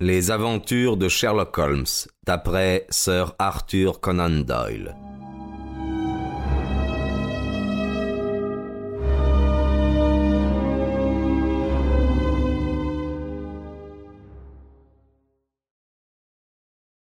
Les 0.00 0.30
aventures 0.30 0.98
de 0.98 1.08
Sherlock 1.08 1.56
Holmes, 1.56 1.86
d'après 2.26 2.86
Sir 2.90 3.34
Arthur 3.38 3.98
Conan 3.98 4.28
Doyle. 4.44 4.94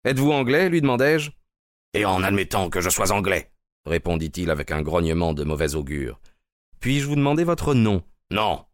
Êtes-vous 0.05 0.31
anglais 0.31 0.69
lui 0.69 0.81
demandai-je. 0.81 1.33
Et 1.95 2.05
en 2.05 2.23
admettant 2.23 2.71
que 2.71 2.81
je 2.81 2.91
sois 2.91 3.11
anglais 3.11 3.51
répondit-il 3.87 4.51
avec 4.51 4.71
un 4.71 4.83
grognement 4.83 5.35
de 5.35 5.43
mauvais 5.43 5.75
augure. 5.75 6.21
Puis-je 6.79 7.09
vous 7.09 7.17
demander 7.17 7.43
votre 7.43 7.75
nom? 7.75 8.05
Non. 8.31 8.65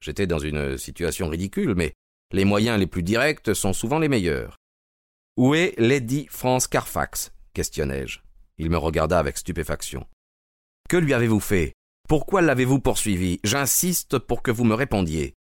J'étais 0.00 0.26
dans 0.26 0.40
une 0.40 0.76
situation 0.76 1.28
ridicule, 1.28 1.74
mais 1.76 1.94
les 2.34 2.44
moyens 2.44 2.80
les 2.80 2.88
plus 2.88 3.04
directs 3.04 3.54
sont 3.54 3.72
souvent 3.72 4.00
les 4.00 4.08
meilleurs. 4.08 4.56
Où 5.36 5.54
est 5.54 5.72
Lady 5.78 6.26
France 6.28 6.66
Carfax? 6.66 7.32
questionnai-je. 7.54 8.18
Il 8.58 8.70
me 8.70 8.76
regarda 8.76 9.20
avec 9.20 9.38
stupéfaction. 9.38 10.04
Que 10.88 10.96
lui 10.96 11.14
avez-vous 11.14 11.38
fait? 11.38 11.74
Pourquoi 12.08 12.42
l'avez-vous 12.42 12.80
poursuivi? 12.80 13.38
J'insiste 13.44 14.18
pour 14.18 14.42
que 14.42 14.50
vous 14.50 14.64
me 14.64 14.74
répondiez. 14.74 15.34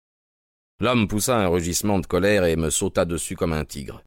L'homme 0.80 1.06
poussa 1.06 1.36
un 1.36 1.46
rugissement 1.46 2.00
de 2.00 2.06
colère 2.06 2.45
et 2.45 2.56
me 2.56 2.70
sauta 2.70 3.04
dessus 3.04 3.36
comme 3.36 3.52
un 3.52 3.64
tigre. 3.64 4.02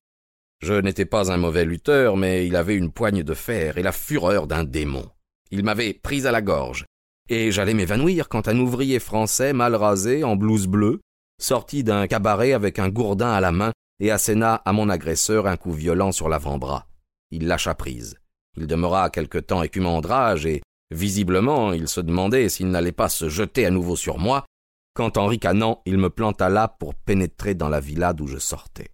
Je 0.61 0.73
n'étais 0.73 1.05
pas 1.05 1.31
un 1.31 1.37
mauvais 1.37 1.63
lutteur, 1.63 2.17
mais 2.17 2.45
il 2.45 2.57
avait 2.57 2.75
une 2.75 2.91
poigne 2.91 3.23
de 3.23 3.33
fer 3.33 3.77
et 3.77 3.83
la 3.83 3.93
fureur 3.93 4.45
d'un 4.45 4.65
démon. 4.65 5.09
Il 5.51 5.63
m'avait 5.63 5.93
pris 5.93 6.27
à 6.27 6.33
la 6.33 6.41
gorge, 6.41 6.85
et 7.29 7.49
j'allais 7.51 7.75
m'évanouir 7.75 8.27
quand 8.27 8.49
un 8.49 8.59
ouvrier 8.59 8.99
français 8.99 9.53
mal 9.53 9.75
rasé, 9.75 10.25
en 10.25 10.35
blouse 10.35 10.67
bleue, 10.67 10.99
sortit 11.39 11.83
d'un 11.83 12.07
cabaret 12.07 12.53
avec 12.53 12.79
un 12.79 12.89
gourdin 12.89 13.31
à 13.31 13.41
la 13.41 13.51
main 13.51 13.71
et 13.99 14.11
asséna 14.11 14.55
à 14.65 14.73
mon 14.73 14.89
agresseur 14.89 15.47
un 15.47 15.57
coup 15.57 15.71
violent 15.71 16.11
sur 16.11 16.29
l'avant-bras. 16.29 16.87
Il 17.31 17.47
lâcha 17.47 17.75
prise. 17.75 18.17
Il 18.57 18.67
demeura 18.67 19.09
quelque 19.09 19.37
temps 19.37 19.63
écumant 19.63 20.01
de 20.01 20.07
rage 20.07 20.45
et, 20.45 20.61
visiblement, 20.91 21.73
il 21.73 21.87
se 21.87 22.01
demandait 22.01 22.49
s'il 22.49 22.69
n'allait 22.69 22.91
pas 22.91 23.09
se 23.09 23.29
jeter 23.29 23.65
à 23.65 23.71
nouveau 23.71 23.95
sur 23.95 24.19
moi, 24.19 24.45
quand 24.93 25.17
en 25.17 25.25
ricanant, 25.25 25.81
il 25.85 25.97
me 25.97 26.09
planta 26.09 26.49
là 26.49 26.67
pour 26.67 26.93
pénétrer 26.93 27.55
dans 27.55 27.69
la 27.69 27.79
villa 27.79 28.13
d'où 28.13 28.27
je 28.27 28.37
sortais. 28.37 28.89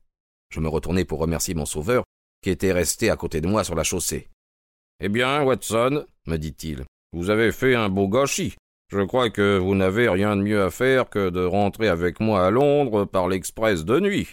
Je 0.50 0.62
me 0.62 0.70
retournai 0.70 1.04
pour 1.04 1.20
remercier 1.20 1.56
mon 1.56 1.66
sauveur, 1.66 2.04
qui 2.42 2.50
était 2.50 2.72
resté 2.72 3.10
à 3.10 3.18
côté 3.18 3.42
de 3.42 3.48
moi 3.48 3.66
sur 3.66 3.76
la 3.76 3.84
chaussée. 3.84 4.30
Eh 5.02 5.10
bien, 5.10 5.44
Watson, 5.44 6.06
me 6.26 6.38
dit-il, 6.38 6.86
vous 7.12 7.30
avez 7.30 7.52
fait 7.52 7.76
un 7.76 7.90
beau 7.90 8.08
gâchis. 8.08 8.56
Je 8.92 9.02
crois 9.02 9.30
que 9.30 9.60
vous 9.60 9.76
n'avez 9.76 10.10
rien 10.10 10.36
de 10.36 10.42
mieux 10.42 10.64
à 10.64 10.72
faire 10.72 11.10
que 11.12 11.30
de 11.30 11.46
rentrer 11.46 11.90
avec 11.90 12.20
moi 12.20 12.48
à 12.48 12.50
Londres 12.50 13.06
par 13.06 13.28
l'express 13.28 13.86
de 13.86 14.00
nuit. 14.00 14.28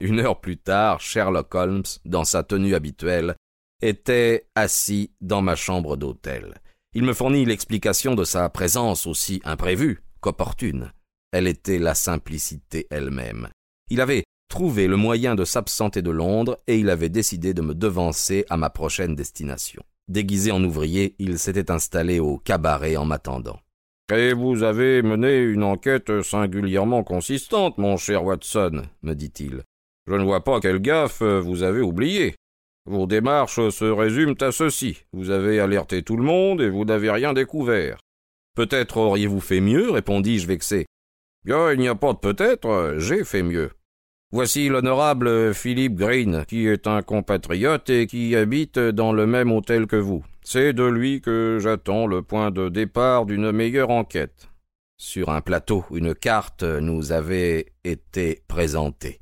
Une 0.00 0.18
heure 0.18 0.40
plus 0.40 0.56
tard, 0.56 1.00
Sherlock 1.00 1.54
Holmes, 1.54 1.84
dans 2.04 2.24
sa 2.24 2.42
tenue 2.42 2.74
habituelle, 2.74 3.36
était 3.82 4.48
assis 4.56 5.12
dans 5.20 5.42
ma 5.42 5.54
chambre 5.54 5.96
d'hôtel. 5.96 6.54
Il 6.94 7.02
me 7.02 7.12
fournit 7.12 7.44
l'explication 7.44 8.14
de 8.14 8.24
sa 8.24 8.48
présence 8.48 9.06
aussi 9.06 9.42
imprévue 9.44 10.00
qu'opportune. 10.20 10.92
Elle 11.32 11.46
était 11.46 11.78
la 11.78 11.94
simplicité 11.94 12.86
elle-même. 12.90 13.48
Il 13.90 14.00
avait 14.00 14.24
trouvé 14.48 14.86
le 14.86 14.96
moyen 14.96 15.34
de 15.34 15.44
s'absenter 15.44 16.00
de 16.00 16.10
Londres 16.10 16.58
et 16.66 16.78
il 16.78 16.88
avait 16.88 17.10
décidé 17.10 17.52
de 17.52 17.60
me 17.60 17.74
devancer 17.74 18.46
à 18.48 18.56
ma 18.56 18.70
prochaine 18.70 19.14
destination. 19.14 19.82
Déguisé 20.08 20.50
en 20.50 20.64
ouvrier, 20.64 21.14
il 21.18 21.38
s'était 21.38 21.70
installé 21.70 22.20
au 22.20 22.38
cabaret 22.38 22.96
en 22.96 23.04
m'attendant. 23.04 23.60
Et 24.10 24.32
vous 24.32 24.62
avez 24.62 25.02
mené 25.02 25.36
une 25.40 25.62
enquête 25.62 26.22
singulièrement 26.22 27.04
consistante, 27.04 27.76
mon 27.76 27.98
cher 27.98 28.24
Watson, 28.24 28.84
me 29.02 29.12
dit-il. 29.12 29.62
Je 30.06 30.14
ne 30.14 30.24
vois 30.24 30.42
pas 30.42 30.60
quelle 30.60 30.78
gaffe 30.78 31.22
vous 31.22 31.62
avez 31.62 31.82
oublié. 31.82 32.34
Vos 32.88 33.06
démarches 33.06 33.68
se 33.68 33.84
résument 33.84 34.40
à 34.40 34.50
ceci. 34.50 35.02
Vous 35.12 35.28
avez 35.28 35.60
alerté 35.60 36.02
tout 36.02 36.16
le 36.16 36.22
monde 36.22 36.62
et 36.62 36.70
vous 36.70 36.86
n'avez 36.86 37.10
rien 37.10 37.34
découvert. 37.34 37.98
Peut-être 38.54 38.96
auriez-vous 38.96 39.40
fait 39.40 39.60
mieux, 39.60 39.90
répondis-je 39.90 40.46
vexé. 40.46 40.86
Bien, 41.44 41.70
il 41.72 41.80
n'y 41.80 41.88
a 41.88 41.94
pas 41.94 42.14
de 42.14 42.18
peut-être, 42.18 42.94
j'ai 42.96 43.24
fait 43.24 43.42
mieux. 43.42 43.72
Voici 44.32 44.70
l'honorable 44.70 45.52
Philippe 45.52 45.96
Green, 45.96 46.46
qui 46.48 46.66
est 46.66 46.86
un 46.86 47.02
compatriote 47.02 47.90
et 47.90 48.06
qui 48.06 48.34
habite 48.34 48.78
dans 48.78 49.12
le 49.12 49.26
même 49.26 49.52
hôtel 49.52 49.86
que 49.86 49.96
vous. 49.96 50.24
C'est 50.42 50.72
de 50.72 50.84
lui 50.84 51.20
que 51.20 51.58
j'attends 51.60 52.06
le 52.06 52.22
point 52.22 52.50
de 52.50 52.70
départ 52.70 53.26
d'une 53.26 53.52
meilleure 53.52 53.90
enquête. 53.90 54.48
Sur 54.96 55.28
un 55.28 55.42
plateau, 55.42 55.84
une 55.90 56.14
carte 56.14 56.62
nous 56.62 57.12
avait 57.12 57.66
été 57.84 58.40
présentée. 58.48 59.20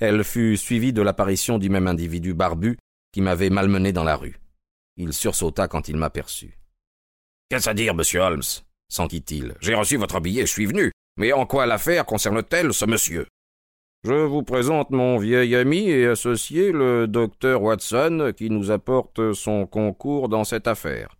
Elle 0.00 0.24
fut 0.24 0.56
suivie 0.56 0.92
de 0.92 1.00
l'apparition 1.00 1.58
du 1.58 1.70
même 1.70 1.86
individu 1.86 2.34
barbu 2.34 2.76
qui 3.14 3.20
m'avait 3.20 3.48
malmené 3.48 3.92
dans 3.92 4.02
la 4.02 4.16
rue. 4.16 4.40
Il 4.96 5.12
sursauta 5.12 5.68
quand 5.68 5.88
il 5.88 5.96
m'aperçut. 5.96 6.58
Qu'est-ce 7.48 7.70
à 7.70 7.74
dire, 7.74 7.94
monsieur 7.94 8.20
Holmes? 8.20 8.42
s'enquit-il. 8.88 9.54
J'ai 9.60 9.76
reçu 9.76 9.96
votre 9.96 10.18
billet, 10.18 10.46
je 10.46 10.52
suis 10.52 10.66
venu. 10.66 10.90
Mais 11.16 11.32
en 11.32 11.46
quoi 11.46 11.64
l'affaire 11.64 12.06
concerne-t-elle 12.06 12.74
ce 12.74 12.84
monsieur? 12.84 13.26
Je 14.02 14.14
vous 14.14 14.42
présente 14.42 14.90
mon 14.90 15.16
vieil 15.18 15.54
ami 15.54 15.88
et 15.88 16.06
associé, 16.08 16.72
le 16.72 17.06
docteur 17.06 17.62
Watson, 17.62 18.32
qui 18.36 18.50
nous 18.50 18.72
apporte 18.72 19.32
son 19.32 19.64
concours 19.66 20.28
dans 20.28 20.42
cette 20.42 20.66
affaire. 20.66 21.16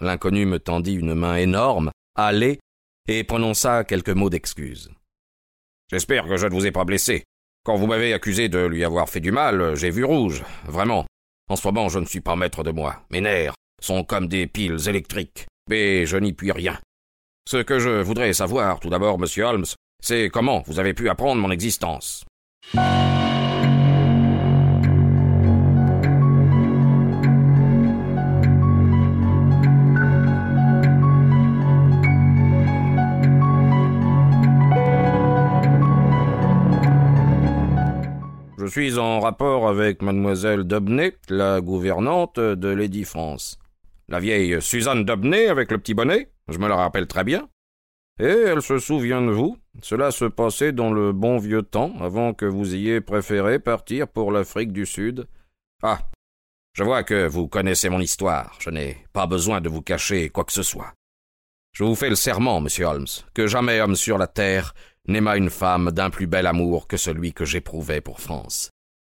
L'inconnu 0.00 0.46
me 0.46 0.58
tendit 0.58 0.94
une 0.94 1.14
main 1.14 1.36
énorme, 1.36 1.92
allait, 2.16 2.58
et 3.06 3.22
prononça 3.22 3.84
quelques 3.84 4.10
mots 4.10 4.30
d'excuse. 4.30 4.90
J'espère 5.92 6.26
que 6.26 6.36
je 6.36 6.48
ne 6.48 6.52
vous 6.52 6.66
ai 6.66 6.72
pas 6.72 6.84
blessé. 6.84 7.22
Quand 7.64 7.76
vous 7.76 7.86
m'avez 7.86 8.12
accusé 8.12 8.48
de 8.48 8.66
lui 8.66 8.84
avoir 8.84 9.08
fait 9.08 9.20
du 9.20 9.30
mal, 9.30 9.76
j'ai 9.76 9.90
vu 9.90 10.04
rouge, 10.04 10.42
vraiment. 10.64 11.06
En 11.48 11.56
ce 11.56 11.66
moment, 11.68 11.88
je 11.88 11.98
ne 12.00 12.06
suis 12.06 12.20
pas 12.20 12.34
maître 12.34 12.64
de 12.64 12.72
moi. 12.72 13.02
Mes 13.10 13.20
nerfs 13.20 13.54
sont 13.80 14.02
comme 14.02 14.26
des 14.26 14.46
piles 14.46 14.88
électriques, 14.88 15.46
mais 15.68 16.04
je 16.06 16.16
n'y 16.16 16.32
puis 16.32 16.50
rien. 16.50 16.78
Ce 17.48 17.58
que 17.58 17.78
je 17.78 18.02
voudrais 18.02 18.32
savoir, 18.32 18.80
tout 18.80 18.90
d'abord, 18.90 19.18
monsieur 19.18 19.44
Holmes, 19.44 19.66
c'est 20.02 20.28
comment 20.28 20.62
vous 20.66 20.80
avez 20.80 20.94
pu 20.94 21.08
apprendre 21.08 21.40
mon 21.40 21.52
existence. 21.52 22.24
Je 38.66 38.70
suis 38.72 38.98
en 38.98 39.20
rapport 39.20 39.68
avec 39.68 40.02
mademoiselle 40.02 40.64
Dobney, 40.64 41.12
la 41.28 41.60
gouvernante 41.60 42.40
de 42.40 42.66
Lady 42.66 43.04
France. 43.04 43.60
La 44.08 44.18
vieille 44.18 44.60
Suzanne 44.60 45.04
Dobney 45.04 45.46
avec 45.46 45.70
le 45.70 45.78
petit 45.78 45.94
bonnet 45.94 46.32
Je 46.48 46.58
me 46.58 46.66
la 46.66 46.74
rappelle 46.74 47.06
très 47.06 47.22
bien. 47.22 47.48
Et 48.18 48.24
elle 48.24 48.62
se 48.62 48.80
souvient 48.80 49.22
de 49.22 49.30
vous. 49.30 49.56
Cela 49.82 50.10
se 50.10 50.24
passait 50.24 50.72
dans 50.72 50.92
le 50.92 51.12
bon 51.12 51.38
vieux 51.38 51.62
temps, 51.62 51.92
avant 52.00 52.34
que 52.34 52.44
vous 52.44 52.74
ayez 52.74 53.00
préféré 53.00 53.60
partir 53.60 54.08
pour 54.08 54.32
l'Afrique 54.32 54.72
du 54.72 54.84
Sud. 54.84 55.28
Ah. 55.84 56.00
Je 56.72 56.82
vois 56.82 57.04
que 57.04 57.28
vous 57.28 57.46
connaissez 57.46 57.88
mon 57.88 58.00
histoire. 58.00 58.58
Je 58.58 58.70
n'ai 58.70 58.96
pas 59.12 59.28
besoin 59.28 59.60
de 59.60 59.68
vous 59.68 59.82
cacher 59.82 60.28
quoi 60.28 60.42
que 60.42 60.52
ce 60.52 60.64
soit. 60.64 60.92
Je 61.70 61.84
vous 61.84 61.94
fais 61.94 62.08
le 62.08 62.16
serment, 62.16 62.60
monsieur 62.60 62.86
Holmes, 62.86 63.06
que 63.32 63.46
jamais 63.46 63.80
homme 63.80 63.94
sur 63.94 64.18
la 64.18 64.26
terre 64.26 64.74
n'aima 65.08 65.36
une 65.36 65.50
femme 65.50 65.90
d'un 65.90 66.10
plus 66.10 66.26
bel 66.26 66.46
amour 66.46 66.86
que 66.88 66.96
celui 66.96 67.32
que 67.32 67.44
j'éprouvais 67.44 68.00
pour 68.00 68.20
France. 68.20 68.70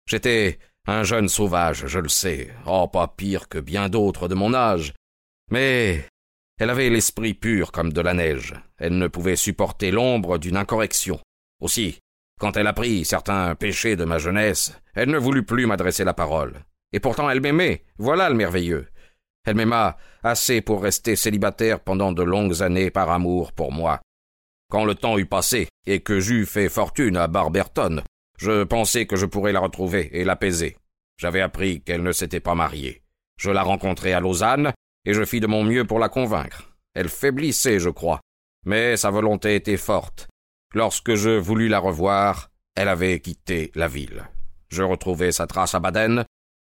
J'étais 0.07 0.59
un 0.85 1.03
jeune 1.03 1.29
sauvage, 1.29 1.85
je 1.87 1.99
le 1.99 2.09
sais, 2.09 2.49
oh 2.65 2.87
pas 2.87 3.07
pire 3.07 3.47
que 3.47 3.59
bien 3.59 3.89
d'autres 3.89 4.27
de 4.27 4.35
mon 4.35 4.53
âge, 4.53 4.93
mais 5.51 6.05
elle 6.59 6.69
avait 6.69 6.89
l'esprit 6.89 7.33
pur 7.33 7.71
comme 7.71 7.93
de 7.93 8.01
la 8.01 8.13
neige, 8.13 8.53
elle 8.77 8.97
ne 8.97 9.07
pouvait 9.07 9.35
supporter 9.35 9.91
l'ombre 9.91 10.37
d'une 10.37 10.57
incorrection. 10.57 11.19
Aussi, 11.61 11.99
quand 12.39 12.57
elle 12.57 12.67
apprit 12.67 13.05
certains 13.05 13.53
péchés 13.55 13.95
de 13.95 14.05
ma 14.05 14.17
jeunesse, 14.17 14.73
elle 14.93 15.09
ne 15.09 15.17
voulut 15.17 15.45
plus 15.45 15.65
m'adresser 15.65 16.03
la 16.03 16.13
parole. 16.13 16.63
Et 16.91 16.99
pourtant 16.99 17.29
elle 17.29 17.41
m'aimait, 17.41 17.83
voilà 17.97 18.29
le 18.29 18.35
merveilleux. 18.35 18.87
Elle 19.45 19.55
m'aima 19.55 19.97
assez 20.23 20.61
pour 20.61 20.81
rester 20.81 21.15
célibataire 21.15 21.79
pendant 21.79 22.11
de 22.11 22.23
longues 22.23 22.61
années 22.61 22.89
par 22.89 23.09
amour 23.09 23.51
pour 23.51 23.71
moi, 23.71 24.01
quand 24.69 24.85
le 24.85 24.95
temps 24.95 25.17
eut 25.17 25.25
passé 25.25 25.67
et 25.85 25.99
que 26.01 26.19
j'eus 26.19 26.45
fait 26.45 26.69
fortune 26.69 27.17
à 27.17 27.27
Barberton, 27.27 28.03
je 28.37 28.63
pensais 28.63 29.05
que 29.05 29.15
je 29.15 29.25
pourrais 29.25 29.51
la 29.51 29.59
retrouver 29.59 30.09
et 30.13 30.23
l'apaiser. 30.23 30.77
J'avais 31.17 31.41
appris 31.41 31.81
qu'elle 31.81 32.03
ne 32.03 32.11
s'était 32.11 32.39
pas 32.39 32.55
mariée. 32.55 33.01
Je 33.37 33.51
la 33.51 33.63
rencontrai 33.63 34.13
à 34.13 34.19
Lausanne 34.19 34.71
et 35.05 35.13
je 35.13 35.25
fis 35.25 35.39
de 35.39 35.47
mon 35.47 35.63
mieux 35.63 35.85
pour 35.85 35.99
la 35.99 36.09
convaincre. 36.09 36.71
Elle 36.93 37.09
faiblissait, 37.09 37.79
je 37.79 37.89
crois, 37.89 38.21
mais 38.65 38.97
sa 38.97 39.09
volonté 39.09 39.55
était 39.55 39.77
forte. 39.77 40.27
Lorsque 40.73 41.15
je 41.15 41.31
voulus 41.31 41.67
la 41.67 41.79
revoir, 41.79 42.49
Elle 42.75 42.87
avait 42.87 43.19
quitté 43.19 43.71
la 43.75 43.89
ville. 43.89 44.29
Je 44.69 44.83
retrouvai 44.83 45.33
sa 45.33 45.47
trace 45.47 45.75
à 45.75 45.81
Baden, 45.81 46.23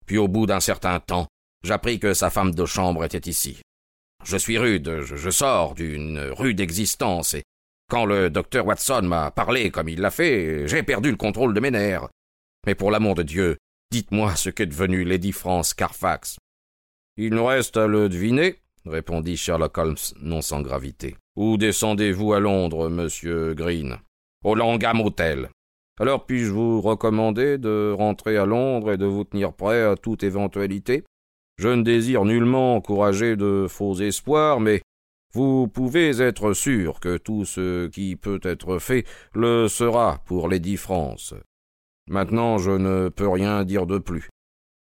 puis 0.07 0.19
au 0.19 0.29
bout 0.29 0.47
d'un 0.47 0.61
certain 0.61 1.01
temps, 1.01 1.27
j'appris 1.65 1.99
que 1.99 2.15
sa 2.15 2.31
femme 2.31 2.55
de 2.55 2.65
chambre 2.65 3.03
était 3.05 3.29
ici. 3.29 3.61
Je 4.25 4.37
suis 4.37 4.59
rude, 4.59 5.01
je, 5.03 5.31
sors 5.31 5.75
d'une 5.75 6.19
rude 6.19 6.61
existence, 6.61 7.35
et 7.35 7.43
quand 7.88 8.05
le 8.05 8.31
docteur 8.31 8.67
Watson 8.67 9.03
m'a 9.03 9.31
parlé 9.31 9.71
comme 9.71 9.88
il 9.88 10.00
l'a 10.00 10.11
fait, 10.11 10.67
j'ai 10.67 10.83
perdu 10.83 11.11
le 11.11 11.17
contrôle 11.17 11.55
de 11.55 11.61
mes 11.61 11.71
nerfs. 11.71 12.09
Mais 12.67 12.75
pour 12.75 12.91
l'amour 12.91 13.15
de 13.15 13.23
Dieu, 13.23 13.56
dites-moi 13.93 14.35
ce 14.35 14.50
qu'est 14.50 14.67
devenu 14.67 15.05
Lady 15.05 15.33
France 15.33 15.73
Carfax. 15.75 16.37
Il 17.17 17.35
nous 17.35 17.47
reste 17.47 17.77
à 17.77 17.87
le 17.87 18.09
deviner, 18.09 18.56
répondit 18.85 19.37
Sherlock 19.37 19.79
Holmes, 19.79 19.97
non 20.21 20.43
sans 20.43 20.62
gravité. 20.62 21.17
Où 21.37 21.56
descendez-vous 21.56 22.33
à 22.33 22.41
Londres, 22.41 22.88
monsieur 22.88 23.55
Green 23.55 23.97
Au 24.44 24.55
Langham 24.55 25.00
Hotel. 25.00 25.49
Alors 25.99 26.27
puis-je 26.27 26.50
vous 26.50 26.81
recommander 26.81 27.56
de 27.56 27.94
rentrer 27.97 28.37
à 28.37 28.44
Londres 28.44 28.93
et 28.93 28.97
de 28.99 29.06
vous 29.06 29.25
tenir 29.25 29.53
prêt 29.53 29.83
à 29.83 29.97
toute 29.97 30.25
éventualité? 30.25 31.05
Je 31.59 31.69
ne 31.69 31.83
désire 31.83 32.25
nullement 32.25 32.77
encourager 32.77 33.37
de 33.37 33.67
faux 33.69 33.94
espoirs, 33.94 34.61
mais 34.61 34.83
vous 35.32 35.69
pouvez 35.69 36.20
être 36.20 36.52
sûr 36.52 37.00
que 37.00 37.17
tout 37.17 37.44
ce 37.44 37.88
qui 37.88 38.17
peut 38.17 38.40
être 38.43 38.78
fait 38.78 39.05
le 39.34 39.69
sera 39.69 40.23
pour 40.26 40.49
Lady 40.49 40.76
France. 40.76 41.34
Maintenant 42.08 42.58
je 42.58 42.70
ne 42.70 43.08
peux 43.08 43.28
rien 43.28 43.64
dire 43.64 43.87
de 43.87 43.99
plus. 43.99 44.28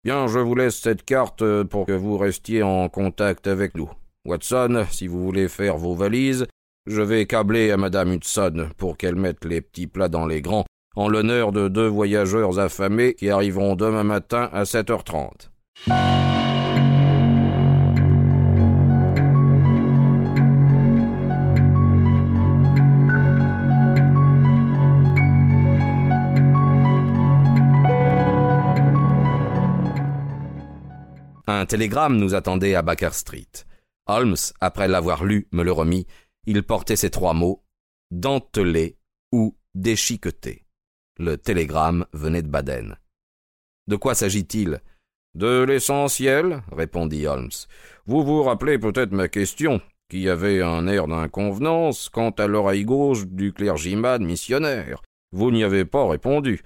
Bien, 0.03 0.25
je 0.27 0.39
vous 0.39 0.55
laisse 0.55 0.79
cette 0.79 1.05
carte 1.05 1.43
pour 1.65 1.85
que 1.85 1.91
vous 1.91 2.17
restiez 2.17 2.63
en 2.63 2.89
contact 2.89 3.45
avec 3.45 3.75
nous. 3.75 3.91
Watson, 4.25 4.85
si 4.89 5.05
vous 5.07 5.23
voulez 5.23 5.47
faire 5.47 5.77
vos 5.77 5.93
valises, 5.93 6.47
je 6.88 7.01
vais 7.01 7.27
câbler 7.27 7.69
à 7.69 7.77
madame 7.77 8.13
Hudson 8.13 8.69
pour 8.77 8.97
qu'elle 8.97 9.15
mette 9.15 9.45
les 9.45 9.61
petits 9.61 9.88
plats 9.88 10.09
dans 10.09 10.25
les 10.25 10.41
grands 10.41 10.65
en 10.95 11.07
l'honneur 11.07 11.51
de 11.51 11.67
deux 11.67 11.88
voyageurs 11.88 12.59
affamés 12.59 13.13
qui 13.13 13.29
arriveront 13.29 13.75
demain 13.75 14.03
matin 14.03 14.49
à 14.51 14.63
7h30. 14.63 15.49
Télégramme 31.71 32.18
nous 32.18 32.35
attendait 32.35 32.75
à 32.75 32.81
Baker 32.81 33.13
Street. 33.13 33.47
Holmes, 34.06 34.35
après 34.59 34.89
l'avoir 34.89 35.23
lu, 35.23 35.47
me 35.53 35.63
le 35.63 35.71
remit. 35.71 36.06
Il 36.45 36.63
portait 36.63 36.97
ces 36.97 37.09
trois 37.09 37.33
mots 37.33 37.63
dentelé 38.12 38.97
ou 39.31 39.56
déchiqueté. 39.73 40.65
Le 41.18 41.38
télégramme 41.38 42.06
venait 42.12 42.41
de 42.41 42.50
Baden. 42.50 42.97
De 43.88 43.95
quoi 43.95 44.15
s'agit-il? 44.15 44.81
De 45.33 45.63
l'essentiel, 45.63 46.62
répondit 46.73 47.25
Holmes. 47.25 47.56
Vous 48.06 48.21
vous 48.21 48.44
rappelez 48.44 48.77
peut-être 48.77 49.13
ma 49.13 49.29
question, 49.29 49.79
qui 50.09 50.27
avait 50.27 50.62
un 50.62 50.88
air 50.88 51.07
d'inconvenance 51.07 52.09
quant 52.09 52.31
à 52.31 52.47
l'oreille 52.47 52.83
gauche 52.83 53.27
du 53.27 53.53
clergyman 53.53 54.25
missionnaire. 54.25 55.01
Vous 55.31 55.51
n'y 55.51 55.63
avez 55.63 55.85
pas 55.85 56.06
répondu. 56.06 56.63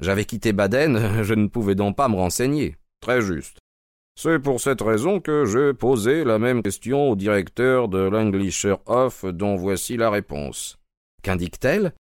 J'avais 0.00 0.24
quitté 0.24 0.54
Baden, 0.54 1.22
je 1.24 1.34
ne 1.34 1.46
pouvais 1.48 1.74
donc 1.74 1.94
pas 1.94 2.08
me 2.08 2.16
renseigner. 2.16 2.76
Très 3.02 3.20
juste. 3.20 3.58
C'est 4.18 4.38
pour 4.38 4.60
cette 4.60 4.80
raison 4.80 5.20
que 5.20 5.44
je 5.44 5.72
posais 5.72 6.24
la 6.24 6.38
même 6.38 6.62
question 6.62 7.10
au 7.10 7.16
directeur 7.16 7.88
de 7.88 7.98
l'Anglisher 7.98 8.76
Off, 8.86 9.26
dont 9.26 9.56
voici 9.56 9.98
la 9.98 10.08
réponse. 10.08 10.78
Qu'indique-t-elle? 11.22 11.92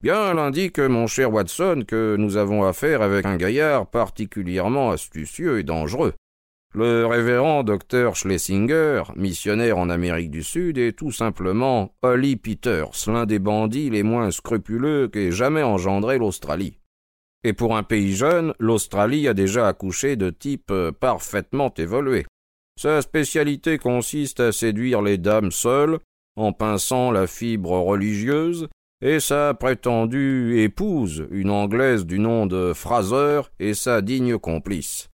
Bien, 0.00 0.30
elle 0.30 0.38
indique, 0.38 0.78
mon 0.78 1.08
cher 1.08 1.32
Watson, 1.32 1.82
que 1.86 2.14
nous 2.16 2.36
avons 2.36 2.62
affaire 2.62 3.02
avec 3.02 3.26
un 3.26 3.36
gaillard 3.36 3.88
particulièrement 3.88 4.92
astucieux 4.92 5.58
et 5.58 5.64
dangereux. 5.64 6.14
Le 6.72 7.04
révérend 7.04 7.64
docteur 7.64 8.14
Schlesinger, 8.14 9.02
missionnaire 9.16 9.76
en 9.76 9.90
Amérique 9.90 10.30
du 10.30 10.44
Sud, 10.44 10.78
est 10.78 10.96
tout 10.96 11.10
simplement 11.10 11.92
Holly 12.02 12.36
Peters, 12.36 12.92
l'un 13.08 13.26
des 13.26 13.40
bandits 13.40 13.90
les 13.90 14.04
moins 14.04 14.30
scrupuleux 14.30 15.08
qu'ait 15.08 15.32
jamais 15.32 15.64
engendré 15.64 16.18
l'Australie. 16.18 16.79
Et 17.42 17.52
pour 17.52 17.76
un 17.76 17.82
pays 17.82 18.14
jeune, 18.14 18.52
l'Australie 18.58 19.26
a 19.26 19.34
déjà 19.34 19.66
accouché 19.66 20.16
de 20.16 20.30
types 20.30 20.72
parfaitement 21.00 21.72
évolués. 21.78 22.26
Sa 22.78 23.02
spécialité 23.02 23.78
consiste 23.78 24.40
à 24.40 24.52
séduire 24.52 25.02
les 25.02 25.18
dames 25.18 25.52
seules, 25.52 25.98
en 26.36 26.52
pinçant 26.52 27.10
la 27.10 27.26
fibre 27.26 27.78
religieuse, 27.78 28.68
et 29.02 29.20
sa 29.20 29.54
prétendue 29.54 30.60
épouse, 30.60 31.26
une 31.30 31.50
Anglaise 31.50 32.04
du 32.04 32.18
nom 32.18 32.46
de 32.46 32.72
Fraser, 32.74 33.42
et 33.58 33.74
sa 33.74 34.02
digne 34.02 34.38
complice. 34.38 35.08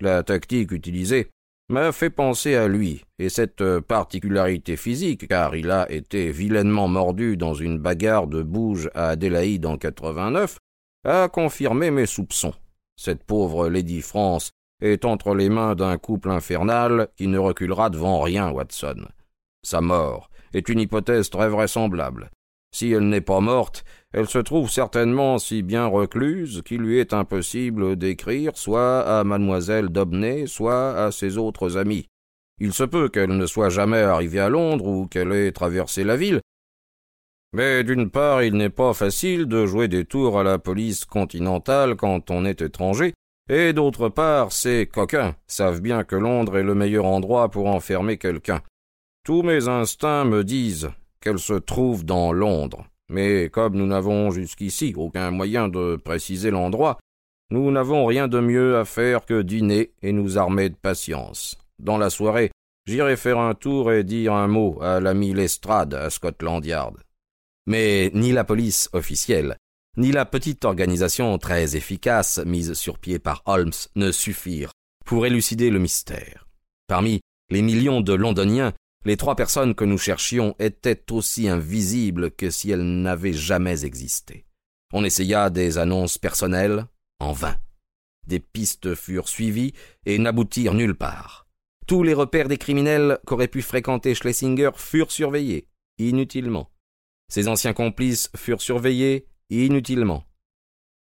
La 0.00 0.22
tactique 0.22 0.70
utilisée 0.72 1.28
m'a 1.68 1.92
fait 1.92 2.10
penser 2.10 2.54
à 2.54 2.68
lui, 2.68 3.02
et 3.18 3.28
cette 3.28 3.80
particularité 3.80 4.76
physique, 4.76 5.28
car 5.28 5.56
il 5.56 5.70
a 5.70 5.90
été 5.90 6.30
vilainement 6.30 6.86
mordu 6.86 7.36
dans 7.36 7.54
une 7.54 7.78
bagarre 7.78 8.26
de 8.26 8.42
bouge 8.42 8.90
à 8.94 9.08
Adélaïde 9.08 9.66
en 9.66 9.76
89, 9.76 10.58
a 11.04 11.28
confirmé 11.28 11.90
mes 11.90 12.06
soupçons. 12.06 12.54
Cette 12.96 13.24
pauvre 13.24 13.68
Lady 13.68 14.02
France 14.02 14.50
est 14.80 15.04
entre 15.04 15.34
les 15.34 15.48
mains 15.48 15.74
d'un 15.74 15.98
couple 15.98 16.30
infernal 16.30 17.08
qui 17.16 17.26
ne 17.26 17.38
reculera 17.38 17.90
devant 17.90 18.20
rien, 18.20 18.50
Watson. 18.50 19.06
Sa 19.62 19.80
mort 19.80 20.30
est 20.54 20.68
une 20.68 20.80
hypothèse 20.80 21.30
très 21.30 21.48
vraisemblable, 21.48 22.30
si 22.74 22.90
elle 22.90 23.10
n'est 23.10 23.20
pas 23.20 23.40
morte, 23.40 23.84
elle 24.12 24.26
se 24.26 24.38
trouve 24.38 24.70
certainement 24.70 25.38
si 25.38 25.62
bien 25.62 25.86
recluse 25.86 26.62
qu'il 26.64 26.80
lui 26.80 26.98
est 26.98 27.12
impossible 27.12 27.96
d'écrire 27.96 28.56
soit 28.56 29.00
à 29.02 29.24
mademoiselle 29.24 29.90
Dobney, 29.90 30.46
soit 30.46 30.96
à 30.96 31.12
ses 31.12 31.36
autres 31.36 31.76
amis. 31.76 32.08
Il 32.58 32.72
se 32.72 32.84
peut 32.84 33.10
qu'elle 33.10 33.36
ne 33.36 33.44
soit 33.44 33.68
jamais 33.68 34.00
arrivée 34.00 34.40
à 34.40 34.48
Londres 34.48 34.86
ou 34.86 35.06
qu'elle 35.06 35.32
ait 35.32 35.52
traversé 35.52 36.02
la 36.02 36.16
ville. 36.16 36.40
Mais 37.54 37.84
d'une 37.84 38.08
part, 38.08 38.42
il 38.42 38.54
n'est 38.54 38.70
pas 38.70 38.94
facile 38.94 39.46
de 39.46 39.66
jouer 39.66 39.88
des 39.88 40.04
tours 40.04 40.38
à 40.38 40.42
la 40.42 40.58
police 40.58 41.04
continentale 41.04 41.96
quand 41.96 42.30
on 42.30 42.44
est 42.46 42.62
étranger, 42.62 43.12
et 43.50 43.72
d'autre 43.72 44.08
part, 44.08 44.52
ces 44.52 44.86
coquins 44.86 45.34
savent 45.46 45.82
bien 45.82 46.04
que 46.04 46.16
Londres 46.16 46.56
est 46.56 46.62
le 46.62 46.74
meilleur 46.74 47.04
endroit 47.04 47.50
pour 47.50 47.66
enfermer 47.66 48.16
quelqu'un. 48.16 48.62
Tous 49.24 49.42
mes 49.42 49.68
instincts 49.68 50.24
me 50.24 50.44
disent 50.44 50.90
qu'elle 51.20 51.38
se 51.38 51.54
trouve 51.54 52.04
dans 52.04 52.32
Londres. 52.32 52.86
Mais 53.10 53.50
comme 53.50 53.76
nous 53.76 53.86
n'avons 53.86 54.30
jusqu'ici 54.30 54.94
aucun 54.96 55.30
moyen 55.30 55.68
de 55.68 55.96
préciser 55.96 56.50
l'endroit, 56.50 56.98
nous 57.50 57.70
n'avons 57.70 58.06
rien 58.06 58.28
de 58.28 58.40
mieux 58.40 58.78
à 58.78 58.86
faire 58.86 59.26
que 59.26 59.42
dîner 59.42 59.92
et 60.02 60.12
nous 60.12 60.38
armer 60.38 60.70
de 60.70 60.74
patience. 60.74 61.58
Dans 61.78 61.98
la 61.98 62.08
soirée, 62.08 62.50
j'irai 62.86 63.16
faire 63.16 63.38
un 63.38 63.54
tour 63.54 63.92
et 63.92 64.04
dire 64.04 64.32
un 64.32 64.48
mot 64.48 64.78
à 64.80 65.00
l'ami 65.00 65.34
Lestrade 65.34 65.92
à 65.92 66.08
Scotland 66.08 66.64
Yard. 66.64 66.96
Mais 67.66 68.10
ni 68.14 68.32
la 68.32 68.44
police 68.44 68.88
officielle, 68.92 69.56
ni 69.96 70.12
la 70.12 70.24
petite 70.24 70.64
organisation 70.64 71.36
très 71.38 71.76
efficace 71.76 72.38
mise 72.44 72.72
sur 72.74 72.98
pied 72.98 73.18
par 73.18 73.42
Holmes 73.46 73.72
ne 73.94 74.10
suffirent 74.10 74.72
pour 75.04 75.26
élucider 75.26 75.70
le 75.70 75.78
mystère. 75.78 76.46
Parmi 76.88 77.20
les 77.50 77.62
millions 77.62 78.00
de 78.00 78.14
Londoniens 78.14 78.72
les 79.04 79.16
trois 79.16 79.34
personnes 79.34 79.74
que 79.74 79.84
nous 79.84 79.98
cherchions 79.98 80.54
étaient 80.58 81.10
aussi 81.10 81.48
invisibles 81.48 82.30
que 82.30 82.50
si 82.50 82.70
elles 82.70 83.02
n'avaient 83.02 83.32
jamais 83.32 83.84
existé. 83.84 84.46
On 84.92 85.04
essaya 85.04 85.50
des 85.50 85.78
annonces 85.78 86.18
personnelles, 86.18 86.86
en 87.18 87.32
vain. 87.32 87.56
Des 88.26 88.38
pistes 88.38 88.94
furent 88.94 89.28
suivies 89.28 89.72
et 90.06 90.18
n'aboutirent 90.18 90.74
nulle 90.74 90.94
part. 90.94 91.48
Tous 91.86 92.04
les 92.04 92.14
repères 92.14 92.48
des 92.48 92.58
criminels 92.58 93.18
qu'aurait 93.26 93.48
pu 93.48 93.62
fréquenter 93.62 94.14
Schlesinger 94.14 94.70
furent 94.76 95.10
surveillés, 95.10 95.66
inutilement. 95.98 96.70
Ses 97.32 97.48
anciens 97.48 97.72
complices 97.72 98.28
furent 98.36 98.60
surveillés, 98.60 99.26
inutilement. 99.48 100.26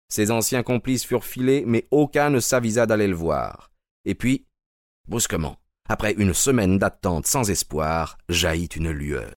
Ses 0.08 0.30
anciens 0.30 0.62
complices 0.62 1.04
furent 1.04 1.24
filés, 1.24 1.64
mais 1.66 1.88
aucun 1.90 2.30
ne 2.30 2.38
s'avisa 2.38 2.86
d'aller 2.86 3.08
le 3.08 3.16
voir. 3.16 3.72
Et 4.04 4.14
puis, 4.14 4.46
brusquement, 5.08 5.56
après 5.88 6.12
une 6.12 6.32
semaine 6.32 6.78
d'attente 6.78 7.26
sans 7.26 7.50
espoir, 7.50 8.16
jaillit 8.28 8.68
une 8.76 8.92
lueur. 8.92 9.32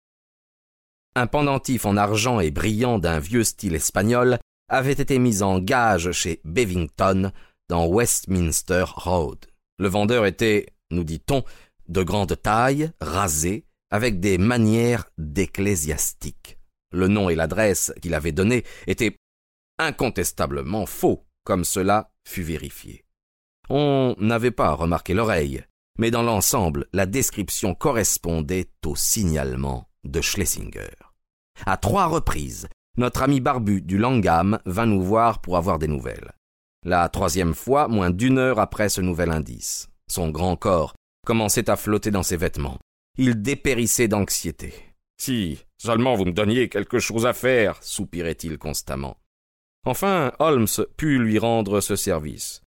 Un 1.16 1.26
pendentif 1.26 1.88
en 1.88 1.98
argent 1.98 2.40
et 2.40 2.52
brillant 2.52 3.00
d'un 3.00 3.18
vieux 3.18 3.44
style 3.44 3.74
espagnol 3.74 4.38
avait 4.70 4.92
été 4.92 5.18
mis 5.18 5.42
en 5.42 5.58
gage 5.58 6.12
chez 6.12 6.42
Bevington, 6.44 7.32
dans 7.70 7.88
Westminster 7.88 8.86
Road. 8.88 9.48
Le 9.80 9.88
vendeur 9.88 10.28
était, 10.28 10.68
nous 10.92 11.04
dit-on, 11.04 11.44
de 11.88 12.04
grande 12.04 12.40
taille, 12.40 12.92
rasé, 13.02 13.66
avec 13.90 14.20
des 14.20 14.38
manières 14.38 15.06
d'ecclésiastique. 15.18 16.60
Le 16.94 17.08
nom 17.08 17.30
et 17.30 17.36
l'adresse 17.36 17.92
qu'il 18.02 18.14
avait 18.14 18.32
donnés 18.32 18.64
étaient 18.88 19.18
incontestablement 19.80 20.86
faux, 20.86 21.26
comme 21.44 21.66
cela 21.66 22.12
fut 22.28 22.44
vérifié. 22.44 23.04
On 23.70 24.16
n'avait 24.20 24.52
pas 24.52 24.74
remarqué 24.74 25.14
l'oreille, 25.14 25.64
mais 25.98 26.12
dans 26.12 26.24
l'ensemble, 26.24 26.88
la 26.94 27.06
description 27.06 27.74
correspondait 27.76 28.70
au 28.86 28.96
signalement 28.96 29.90
de 30.04 30.22
Schlesinger. 30.22 30.94
À 31.66 31.78
trois 31.78 32.06
reprises, 32.06 32.68
notre 32.98 33.24
ami 33.24 33.40
barbu 33.40 33.82
du 33.82 33.98
Langham 33.98 34.60
vint 34.66 34.86
nous 34.86 35.02
voir 35.02 35.42
pour 35.42 35.58
avoir 35.58 35.80
des 35.80 35.88
nouvelles. 35.88 36.32
La 36.86 37.08
troisième 37.10 37.56
fois, 37.56 37.88
moins 37.88 38.10
d'une 38.10 38.38
heure 38.38 38.60
après 38.60 38.90
ce 38.90 39.02
nouvel 39.02 39.32
indice. 39.32 39.88
Son 40.12 40.30
grand 40.30 40.56
corps 40.58 40.94
commençait 41.26 41.70
à 41.70 41.76
flotter 41.76 42.12
dans 42.12 42.24
ses 42.24 42.38
vêtements. 42.38 42.78
Il 43.18 43.42
dépérissait 43.42 44.08
d'anxiété. 44.08 44.74
Si 45.18 45.64
seulement 45.78 46.16
vous 46.16 46.26
me 46.26 46.32
donniez 46.32 46.70
quelque 46.70 47.00
chose 47.00 47.26
à 47.26 47.34
faire, 47.34 47.82
soupirait-il 47.82 48.58
constamment. 48.58 49.18
Enfin, 49.86 50.32
Holmes 50.40 50.68
put 50.98 51.20
lui 51.20 51.40
rendre 51.40 51.82
ce 51.82 51.96
service. 51.96 52.62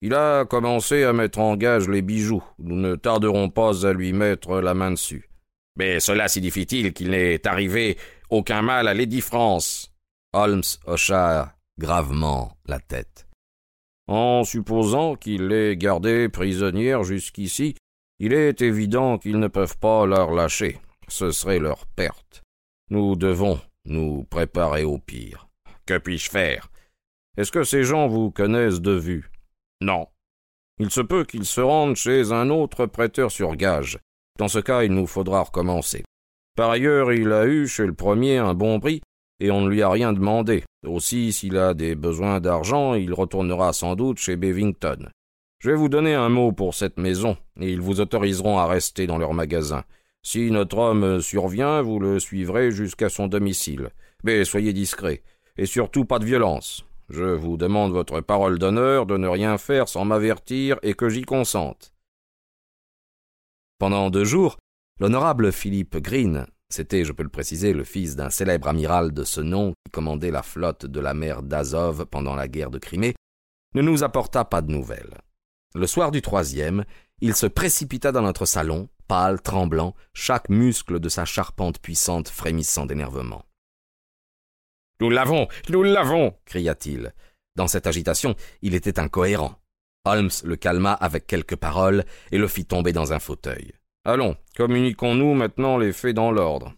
Il 0.00 0.14
a 0.14 0.44
commencé 0.44 1.02
à 1.02 1.12
mettre 1.12 1.40
en 1.40 1.56
gage 1.56 1.88
les 1.88 2.02
bijoux. 2.02 2.44
Nous 2.58 2.76
ne 2.76 2.94
tarderons 2.94 3.50
pas 3.50 3.86
à 3.86 3.92
lui 3.92 4.12
mettre 4.12 4.60
la 4.60 4.74
main 4.74 4.92
dessus. 4.92 5.28
Mais 5.76 5.98
cela 6.00 6.28
signifie-t-il 6.28 6.92
qu'il 6.92 7.10
n'est 7.10 7.46
arrivé 7.46 7.96
aucun 8.30 8.62
mal 8.62 8.86
à 8.86 8.94
Lady 8.94 9.20
France? 9.20 9.92
Holmes 10.32 10.62
hocha 10.86 11.56
gravement 11.78 12.56
la 12.66 12.80
tête. 12.80 13.26
En 14.08 14.44
supposant 14.44 15.16
qu'il 15.16 15.48
l'ait 15.48 15.76
gardée 15.76 16.28
prisonnière 16.28 17.04
jusqu'ici, 17.04 17.74
il 18.18 18.32
est 18.32 18.62
évident 18.62 19.18
qu'ils 19.18 19.38
ne 19.38 19.48
peuvent 19.48 19.78
pas 19.78 20.06
la 20.06 20.26
lâcher. 20.26 20.78
Ce 21.08 21.30
serait 21.30 21.58
leur 21.58 21.86
perte. 21.86 22.42
Nous 22.90 23.16
devons 23.16 23.60
nous 23.84 24.24
préparer 24.24 24.84
au 24.84 24.98
pire. 24.98 25.48
Que 25.86 25.98
puis-je 25.98 26.30
faire? 26.30 26.70
Est-ce 27.36 27.52
que 27.52 27.64
ces 27.64 27.84
gens 27.84 28.08
vous 28.08 28.30
connaissent 28.30 28.80
de 28.80 28.92
vue? 28.92 29.30
Non. 29.80 30.06
Il 30.78 30.90
se 30.90 31.00
peut 31.00 31.24
qu'il 31.24 31.44
se 31.44 31.60
rende 31.60 31.96
chez 31.96 32.30
un 32.30 32.50
autre 32.50 32.86
prêteur 32.86 33.30
sur 33.30 33.56
gage. 33.56 33.98
Dans 34.38 34.48
ce 34.48 34.58
cas, 34.58 34.84
il 34.84 34.92
nous 34.92 35.06
faudra 35.06 35.42
recommencer. 35.42 36.04
Par 36.56 36.70
ailleurs, 36.70 37.12
il 37.12 37.32
a 37.32 37.46
eu 37.46 37.66
chez 37.66 37.86
le 37.86 37.94
premier 37.94 38.36
un 38.36 38.54
bon 38.54 38.78
prix, 38.80 39.00
et 39.40 39.50
on 39.50 39.62
ne 39.62 39.68
lui 39.68 39.82
a 39.82 39.88
rien 39.88 40.12
demandé. 40.12 40.64
Aussi, 40.86 41.32
s'il 41.32 41.56
a 41.56 41.74
des 41.74 41.94
besoins 41.94 42.40
d'argent, 42.40 42.94
il 42.94 43.14
retournera 43.14 43.72
sans 43.72 43.96
doute 43.96 44.18
chez 44.18 44.36
Bevington. 44.36 45.08
Je 45.60 45.70
vais 45.70 45.76
vous 45.76 45.88
donner 45.88 46.14
un 46.14 46.28
mot 46.28 46.52
pour 46.52 46.74
cette 46.74 46.98
maison, 46.98 47.36
et 47.60 47.72
ils 47.72 47.80
vous 47.80 48.00
autoriseront 48.00 48.58
à 48.58 48.66
rester 48.66 49.06
dans 49.06 49.18
leur 49.18 49.34
magasin. 49.34 49.84
Si 50.22 50.50
notre 50.50 50.78
homme 50.78 51.20
survient, 51.20 51.82
vous 51.82 52.00
le 52.00 52.18
suivrez 52.18 52.70
jusqu'à 52.70 53.08
son 53.08 53.28
domicile. 53.28 53.90
Mais 54.24 54.44
soyez 54.44 54.72
discret, 54.72 55.22
et 55.56 55.66
surtout 55.66 56.04
pas 56.04 56.18
de 56.18 56.24
violence. 56.24 56.84
Je 57.08 57.24
vous 57.24 57.56
demande 57.56 57.92
votre 57.92 58.20
parole 58.20 58.58
d'honneur 58.58 59.06
de 59.06 59.16
ne 59.16 59.28
rien 59.28 59.56
faire 59.56 59.88
sans 59.88 60.04
m'avertir 60.04 60.78
et 60.82 60.94
que 60.94 61.08
j'y 61.08 61.22
consente. 61.22 61.94
Pendant 63.78 64.10
deux 64.10 64.24
jours, 64.24 64.58
l'honorable 65.00 65.52
Philippe 65.52 65.96
Green, 65.98 66.46
c'était, 66.68 67.04
je 67.04 67.12
peux 67.12 67.22
le 67.22 67.30
préciser, 67.30 67.72
le 67.72 67.84
fils 67.84 68.14
d'un 68.14 68.28
célèbre 68.28 68.68
amiral 68.68 69.12
de 69.12 69.24
ce 69.24 69.40
nom 69.40 69.72
qui 69.86 69.92
commandait 69.92 70.30
la 70.30 70.42
flotte 70.42 70.84
de 70.84 71.00
la 71.00 71.14
mer 71.14 71.42
d'Azov 71.42 72.04
pendant 72.06 72.34
la 72.34 72.48
guerre 72.48 72.70
de 72.70 72.78
Crimée, 72.78 73.14
ne 73.74 73.82
nous 73.82 74.02
apporta 74.02 74.44
pas 74.44 74.60
de 74.60 74.70
nouvelles. 74.70 75.18
Le 75.74 75.86
soir 75.86 76.10
du 76.10 76.20
troisième, 76.20 76.84
il 77.20 77.34
se 77.34 77.46
précipita 77.46 78.12
dans 78.12 78.22
notre 78.22 78.46
salon, 78.46 78.88
pâle, 79.08 79.40
tremblant, 79.40 79.94
chaque 80.12 80.48
muscle 80.48 81.00
de 81.00 81.08
sa 81.08 81.24
charpente 81.24 81.80
puissante 81.80 82.28
frémissant 82.28 82.86
d'énervement. 82.86 83.44
Nous 85.00 85.10
l'avons, 85.10 85.48
nous 85.68 85.82
l'avons, 85.82 86.34
cria-t-il. 86.44 87.14
Dans 87.56 87.68
cette 87.68 87.86
agitation, 87.86 88.34
il 88.62 88.74
était 88.74 88.98
incohérent. 88.98 89.56
Holmes 90.04 90.30
le 90.44 90.56
calma 90.56 90.92
avec 90.92 91.26
quelques 91.26 91.56
paroles 91.56 92.04
et 92.30 92.38
le 92.38 92.48
fit 92.48 92.64
tomber 92.64 92.92
dans 92.92 93.12
un 93.12 93.18
fauteuil. 93.18 93.72
Allons, 94.04 94.36
communiquons-nous 94.56 95.34
maintenant 95.34 95.76
les 95.76 95.92
faits 95.92 96.14
dans 96.14 96.30
l'ordre. 96.30 96.74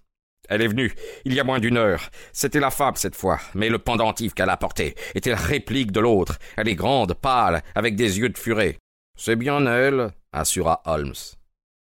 Elle 0.49 0.63
est 0.63 0.69
venue, 0.69 0.93
il 1.25 1.33
y 1.33 1.41
a 1.41 1.45
moins 1.45 1.61
d'une 1.61 1.77
heure. 1.77 2.11
C'était 2.33 2.59
la 2.61 2.71
fable 2.71 2.99
cette 2.99 3.15
fois, 3.15 3.39
mais 3.55 3.69
le 3.69 3.79
pendentif 3.79 4.35
qu'elle 4.35 4.51
a 4.51 4.57
porté 4.57 4.97
était 5.15 5.31
la 5.31 5.37
réplique 5.37 5.93
de 5.93 6.01
l'autre. 6.01 6.39
Elle 6.57 6.69
est 6.69 6.75
grande, 6.75 7.15
pâle, 7.15 7.63
avec 7.75 7.95
des 7.95 8.19
yeux 8.19 8.31
de 8.31 8.39
furet. 8.39 8.77
C'est 9.17 9.37
bien 9.37 9.65
elle, 9.67 10.11
assura 10.33 10.83
Holmes. 10.85 11.15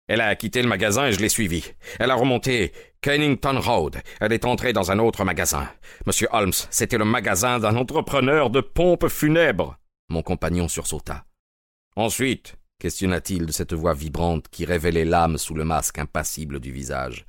Elle 0.08 0.22
a 0.22 0.36
quitté 0.36 0.62
le 0.62 0.68
magasin 0.68 1.08
et 1.08 1.14
je 1.14 1.20
l'ai 1.20 1.30
suivie. 1.30 1.66
Elle 2.00 2.12
a 2.12 2.16
remonté 2.16 2.74
Kennington 3.02 3.60
Road. 3.60 4.02
Elle 4.20 4.34
est 4.34 4.46
entrée 4.46 4.74
dans 4.74 4.92
un 4.92 5.00
autre 5.00 5.24
magasin. 5.24 5.70
Monsieur 6.06 6.28
Holmes, 6.32 6.54
c'était 6.70 6.98
le 6.98 7.06
magasin 7.06 7.60
d'un 7.60 7.78
entrepreneur 7.78 8.50
de 8.50 8.60
pompes 8.60 9.08
funèbres. 9.08 9.78
Mon 10.10 10.22
compagnon 10.22 10.68
sursauta. 10.68 11.26
Ensuite, 11.96 12.56
questionna-t-il 12.80 13.46
de 13.46 13.52
cette 13.52 13.74
voix 13.74 13.94
vibrante 13.94 14.50
qui 14.50 14.66
révélait 14.66 15.06
l'âme 15.06 15.38
sous 15.38 15.54
le 15.54 15.64
masque 15.64 16.00
impassible 16.00 16.60
du 16.60 16.72
visage. 16.72 17.26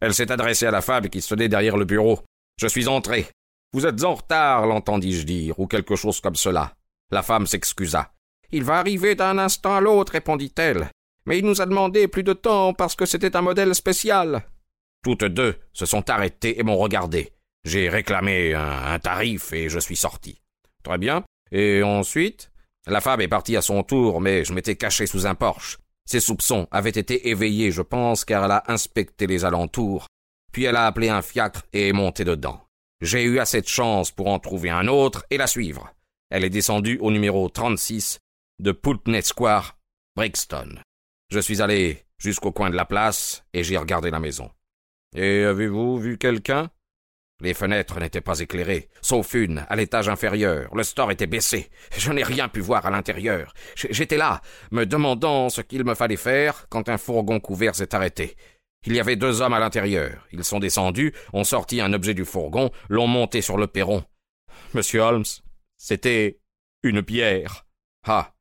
Elle 0.00 0.14
s'est 0.14 0.32
adressée 0.32 0.66
à 0.66 0.72
la 0.72 0.82
femme 0.82 1.08
qui 1.08 1.20
se 1.20 1.34
tenait 1.34 1.48
derrière 1.48 1.76
le 1.76 1.84
bureau. 1.84 2.20
Je 2.56 2.66
suis 2.66 2.88
entré. 2.88 3.28
Vous 3.72 3.86
êtes 3.86 4.02
en 4.02 4.14
retard, 4.14 4.66
l'entendis-je 4.66 5.24
dire, 5.24 5.58
ou 5.60 5.66
quelque 5.66 5.94
chose 5.94 6.20
comme 6.20 6.36
cela. 6.36 6.74
La 7.10 7.22
femme 7.22 7.46
s'excusa. 7.46 8.12
Il 8.50 8.64
va 8.64 8.78
arriver 8.78 9.14
d'un 9.14 9.38
instant 9.38 9.74
à 9.74 9.80
l'autre, 9.80 10.12
répondit-elle 10.12 10.90
mais 11.28 11.38
il 11.38 11.44
nous 11.44 11.60
a 11.60 11.66
demandé 11.66 12.08
plus 12.08 12.22
de 12.22 12.32
temps 12.32 12.72
parce 12.72 12.96
que 12.96 13.04
c'était 13.04 13.36
un 13.36 13.42
modèle 13.42 13.74
spécial. 13.74 14.46
Toutes 15.04 15.24
deux 15.24 15.56
se 15.74 15.84
sont 15.84 16.08
arrêtées 16.08 16.58
et 16.58 16.62
m'ont 16.62 16.78
regardé. 16.78 17.34
J'ai 17.64 17.90
réclamé 17.90 18.54
un, 18.54 18.98
tarif 18.98 19.52
et 19.52 19.68
je 19.68 19.78
suis 19.78 19.96
sorti. 19.96 20.40
Très 20.82 20.96
bien. 20.96 21.24
Et 21.52 21.82
ensuite? 21.82 22.50
La 22.86 23.02
femme 23.02 23.20
est 23.20 23.28
partie 23.28 23.58
à 23.58 23.62
son 23.62 23.82
tour, 23.82 24.22
mais 24.22 24.42
je 24.46 24.54
m'étais 24.54 24.76
caché 24.76 25.06
sous 25.06 25.26
un 25.26 25.34
porche. 25.34 25.76
Ses 26.06 26.20
soupçons 26.20 26.66
avaient 26.70 26.88
été 26.88 27.28
éveillés, 27.28 27.72
je 27.72 27.82
pense, 27.82 28.24
car 28.24 28.46
elle 28.46 28.50
a 28.50 28.64
inspecté 28.68 29.26
les 29.26 29.44
alentours. 29.44 30.06
Puis 30.50 30.64
elle 30.64 30.76
a 30.76 30.86
appelé 30.86 31.10
un 31.10 31.20
fiacre 31.20 31.64
et 31.74 31.88
est 31.88 31.92
montée 31.92 32.24
dedans. 32.24 32.62
J'ai 33.02 33.22
eu 33.24 33.38
assez 33.38 33.60
de 33.60 33.68
chance 33.68 34.10
pour 34.10 34.28
en 34.28 34.38
trouver 34.38 34.70
un 34.70 34.88
autre 34.88 35.26
et 35.28 35.36
la 35.36 35.46
suivre. 35.46 35.92
Elle 36.30 36.44
est 36.44 36.50
descendue 36.50 36.96
au 37.02 37.10
numéro 37.10 37.50
36 37.50 38.18
de 38.58 38.72
Pulteney 38.72 39.22
Square, 39.22 39.78
Brixton. 40.16 40.80
Je 41.30 41.38
suis 41.38 41.62
allé 41.62 42.04
jusqu'au 42.18 42.52
coin 42.52 42.70
de 42.70 42.76
la 42.76 42.84
place 42.84 43.44
et 43.52 43.62
j'ai 43.62 43.76
regardé 43.76 44.10
la 44.10 44.20
maison. 44.20 44.50
Et 45.14 45.44
avez-vous 45.44 45.98
vu 45.98 46.18
quelqu'un? 46.18 46.70
Les 47.40 47.54
fenêtres 47.54 48.00
n'étaient 48.00 48.20
pas 48.20 48.40
éclairées, 48.40 48.88
sauf 49.00 49.34
une, 49.34 49.64
à 49.68 49.76
l'étage 49.76 50.08
inférieur. 50.08 50.74
Le 50.74 50.82
store 50.82 51.12
était 51.12 51.28
baissé. 51.28 51.70
Je 51.96 52.10
n'ai 52.10 52.24
rien 52.24 52.48
pu 52.48 52.58
voir 52.58 52.84
à 52.84 52.90
l'intérieur. 52.90 53.54
J'étais 53.76 54.16
là, 54.16 54.40
me 54.72 54.86
demandant 54.86 55.48
ce 55.48 55.60
qu'il 55.60 55.84
me 55.84 55.94
fallait 55.94 56.16
faire 56.16 56.66
quand 56.68 56.88
un 56.88 56.98
fourgon 56.98 57.38
couvert 57.38 57.76
s'est 57.76 57.94
arrêté. 57.94 58.34
Il 58.86 58.94
y 58.94 59.00
avait 59.00 59.14
deux 59.14 59.40
hommes 59.40 59.52
à 59.52 59.60
l'intérieur. 59.60 60.26
Ils 60.32 60.42
sont 60.42 60.58
descendus, 60.58 61.14
ont 61.32 61.44
sorti 61.44 61.80
un 61.80 61.92
objet 61.92 62.14
du 62.14 62.24
fourgon, 62.24 62.70
l'ont 62.88 63.06
monté 63.06 63.40
sur 63.40 63.56
le 63.56 63.68
perron. 63.68 64.04
Monsieur 64.74 65.00
Holmes, 65.00 65.24
c'était 65.76 66.40
une 66.82 67.02
pierre. 67.02 67.66
Ah, 68.04 68.32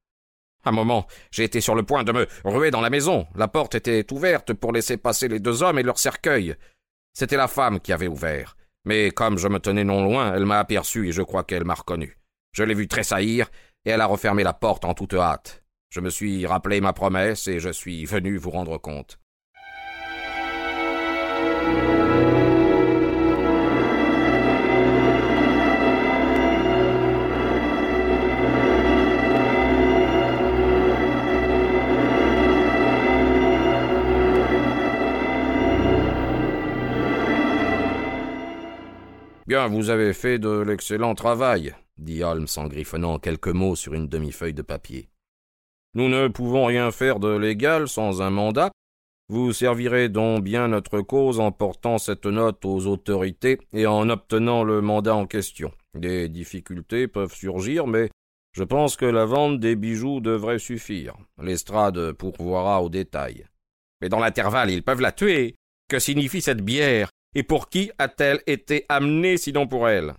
un 0.67 0.71
moment, 0.71 1.07
j'ai 1.31 1.43
été 1.43 1.61
sur 1.61 1.75
le 1.75 1.83
point 1.83 2.03
de 2.03 2.11
me 2.11 2.27
ruer 2.43 2.71
dans 2.71 2.81
la 2.81 2.89
maison. 2.89 3.27
La 3.35 3.47
porte 3.47 3.75
était 3.75 4.05
ouverte 4.11 4.53
pour 4.53 4.71
laisser 4.71 4.97
passer 4.97 5.27
les 5.27 5.39
deux 5.39 5.63
hommes 5.63 5.79
et 5.79 5.83
leur 5.83 5.99
cercueil. 5.99 6.55
C'était 7.13 7.37
la 7.37 7.47
femme 7.47 7.79
qui 7.79 7.93
avait 7.93 8.07
ouvert. 8.07 8.55
Mais 8.85 9.11
comme 9.11 9.37
je 9.37 9.47
me 9.47 9.59
tenais 9.59 9.83
non 9.83 10.03
loin, 10.03 10.33
elle 10.33 10.45
m'a 10.45 10.59
aperçu 10.59 11.07
et 11.07 11.11
je 11.11 11.21
crois 11.21 11.43
qu'elle 11.43 11.65
m'a 11.65 11.73
reconnu. 11.73 12.17
Je 12.53 12.63
l'ai 12.63 12.73
vue 12.73 12.87
tressaillir 12.87 13.49
et 13.85 13.89
elle 13.89 14.01
a 14.01 14.05
refermé 14.05 14.43
la 14.43 14.53
porte 14.53 14.85
en 14.85 14.93
toute 14.93 15.13
hâte. 15.13 15.63
Je 15.89 15.99
me 15.99 16.09
suis 16.09 16.45
rappelé 16.45 16.81
ma 16.81 16.93
promesse 16.93 17.47
et 17.47 17.59
je 17.59 17.69
suis 17.69 18.05
venu 18.05 18.37
vous 18.37 18.51
rendre 18.51 18.77
compte. 18.77 19.19
Bien, 39.47 39.67
vous 39.69 39.89
avez 39.89 40.11
fait 40.11 40.39
de 40.39 40.59
l'excellent 40.59 41.15
travail, 41.15 41.73
dit 41.97 42.21
Holmes 42.21 42.47
en 42.57 42.67
griffonnant 42.67 43.17
quelques 43.17 43.47
mots 43.47 43.77
sur 43.77 43.93
une 43.93 44.09
demi-feuille 44.09 44.53
de 44.53 44.61
papier. 44.61 45.07
Nous 45.93 46.09
ne 46.09 46.27
pouvons 46.27 46.65
rien 46.65 46.91
faire 46.91 47.21
de 47.21 47.33
légal 47.33 47.87
sans 47.87 48.21
un 48.21 48.29
mandat. 48.29 48.71
Vous 49.29 49.53
servirez 49.53 50.09
donc 50.09 50.43
bien 50.43 50.67
notre 50.67 50.99
cause 50.99 51.39
en 51.39 51.53
portant 51.53 51.97
cette 51.97 52.25
note 52.25 52.65
aux 52.65 52.87
autorités 52.87 53.57
et 53.71 53.87
en 53.87 54.09
obtenant 54.09 54.65
le 54.65 54.81
mandat 54.81 55.15
en 55.15 55.25
question. 55.25 55.71
Des 55.93 56.27
difficultés 56.27 57.07
peuvent 57.07 57.33
surgir, 57.33 57.87
mais 57.87 58.09
je 58.51 58.65
pense 58.65 58.97
que 58.97 59.05
la 59.05 59.23
vente 59.23 59.61
des 59.61 59.77
bijoux 59.77 60.19
devrait 60.19 60.59
suffire. 60.59 61.15
L'estrade 61.41 62.11
pourvoira 62.11 62.83
aux 62.83 62.89
détails. 62.89 63.45
Mais 64.01 64.09
dans 64.09 64.19
l'intervalle, 64.19 64.71
ils 64.71 64.83
peuvent 64.83 64.99
la 64.99 65.13
tuer. 65.13 65.55
Que 65.87 65.99
signifie 65.99 66.41
cette 66.41 66.61
bière? 66.61 67.09
Et 67.35 67.43
pour 67.43 67.69
qui 67.69 67.91
a-t-elle 67.97 68.41
été 68.47 68.85
amenée 68.89 69.37
sinon 69.37 69.67
pour 69.67 69.89
elle? 69.89 70.13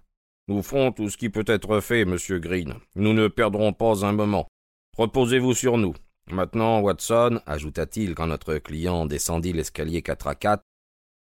Nous 0.48 0.62
ferons 0.62 0.92
tout 0.92 1.10
ce 1.10 1.16
qui 1.16 1.28
peut 1.28 1.44
être 1.46 1.80
fait, 1.80 2.04
monsieur 2.04 2.38
Green. 2.38 2.74
Nous 2.94 3.12
ne 3.12 3.28
perdrons 3.28 3.72
pas 3.72 4.06
un 4.06 4.12
moment. 4.12 4.48
Reposez-vous 4.96 5.54
sur 5.54 5.76
nous. 5.76 5.94
Maintenant, 6.30 6.80
Watson, 6.80 7.40
ajouta-t-il 7.46 8.14
quand 8.14 8.26
notre 8.26 8.58
client 8.58 9.06
descendit 9.06 9.52
l'escalier 9.52 10.02
quatre 10.02 10.26
à 10.26 10.34
quatre, 10.34 10.62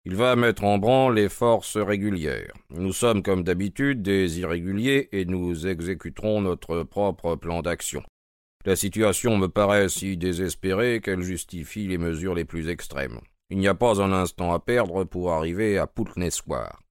Il 0.05 0.15
va 0.15 0.35
mettre 0.35 0.65
en 0.65 0.79
branle 0.79 1.15
les 1.15 1.29
forces 1.29 1.77
régulières. 1.77 2.51
Nous 2.71 2.91
sommes 2.91 3.23
comme 3.23 3.43
d'habitude 3.43 4.01
des 4.01 4.39
irréguliers 4.39 5.07
et 5.13 5.25
nous 5.25 5.65
exécuterons 5.65 6.41
notre 6.41 6.83
propre 6.83 7.35
plan 7.35 7.61
d'action. 7.61 8.03
La 8.65 8.75
situation 8.75 9.37
me 9.37 9.47
paraît 9.47 9.89
si 9.89 10.17
désespérée 10.17 11.01
qu'elle 11.01 11.21
justifie 11.21 11.87
les 11.87 11.97
mesures 11.97 12.35
les 12.35 12.45
plus 12.45 12.67
extrêmes. 12.67 13.19
Il 13.53 13.59
n'y 13.59 13.67
a 13.67 13.75
pas 13.75 14.01
un 14.01 14.11
instant 14.13 14.51
à 14.51 14.59
perdre 14.59 15.03
pour 15.03 15.31
arriver 15.31 15.77
à 15.77 15.85
Poultnessoir. 15.85 16.81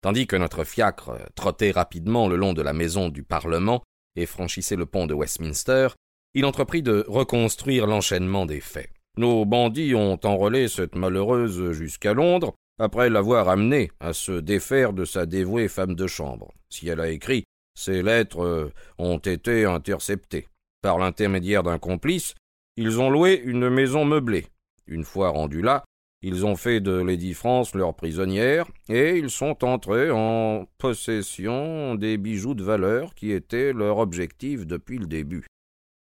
Tandis 0.00 0.26
que 0.26 0.34
notre 0.34 0.64
fiacre 0.64 1.12
trottait 1.36 1.70
rapidement 1.70 2.26
le 2.26 2.34
long 2.34 2.54
de 2.54 2.60
la 2.60 2.72
maison 2.72 3.08
du 3.08 3.22
Parlement 3.22 3.84
et 4.16 4.26
franchissait 4.26 4.74
le 4.74 4.84
pont 4.84 5.06
de 5.06 5.14
Westminster, 5.14 5.90
il 6.34 6.44
entreprit 6.44 6.82
de 6.82 7.04
reconstruire 7.06 7.86
l'enchaînement 7.86 8.46
des 8.46 8.58
faits. 8.58 8.90
Nos 9.16 9.44
bandits 9.44 9.94
ont 9.94 10.18
enrôlé 10.24 10.66
cette 10.66 10.96
malheureuse 10.96 11.70
jusqu'à 11.70 12.14
Londres, 12.14 12.52
après 12.80 13.08
l'avoir 13.08 13.48
amenée 13.48 13.92
à 14.00 14.12
se 14.12 14.32
défaire 14.32 14.92
de 14.92 15.04
sa 15.04 15.24
dévouée 15.24 15.68
femme 15.68 15.94
de 15.94 16.08
chambre. 16.08 16.52
Si 16.68 16.88
elle 16.88 17.00
a 17.00 17.10
écrit, 17.10 17.44
ses 17.78 18.02
lettres 18.02 18.72
ont 18.98 19.18
été 19.18 19.66
interceptées. 19.66 20.48
Par 20.82 20.98
l'intermédiaire 20.98 21.62
d'un 21.62 21.78
complice, 21.78 22.34
ils 22.76 23.00
ont 23.00 23.08
loué 23.08 23.40
une 23.44 23.70
maison 23.70 24.04
meublée. 24.04 24.48
Une 24.88 25.04
fois 25.04 25.28
rendus 25.28 25.62
là, 25.62 25.84
ils 26.22 26.46
ont 26.46 26.56
fait 26.56 26.80
de 26.80 26.92
Lady 26.92 27.34
France 27.34 27.74
leur 27.74 27.94
prisonnière, 27.94 28.66
et 28.88 29.18
ils 29.18 29.30
sont 29.30 29.64
entrés 29.64 30.10
en 30.10 30.66
possession 30.78 31.96
des 31.96 32.16
bijoux 32.16 32.54
de 32.54 32.62
valeur 32.62 33.14
qui 33.14 33.32
étaient 33.32 33.72
leur 33.72 33.98
objectif 33.98 34.66
depuis 34.66 34.98
le 34.98 35.06
début. 35.06 35.44